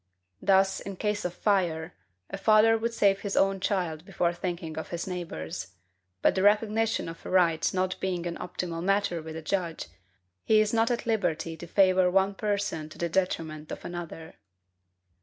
[0.41, 1.93] Thus, in case of fire,
[2.31, 5.73] a father would save his own child before thinking of his neighbor's;
[6.23, 9.85] but the recognition of a right not being an optional matter with a judge,
[10.43, 14.33] he is not at liberty to favor one person to the detriment of another.